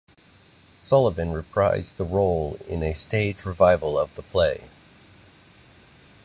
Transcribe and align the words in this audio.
Sullivan 0.79 1.31
reprised 1.31 1.97
the 1.97 2.03
role 2.03 2.57
in 2.67 2.81
a 2.81 2.91
stage 2.91 3.45
revival 3.45 3.99
of 3.99 4.15
the 4.15 4.23
play. 4.23 4.63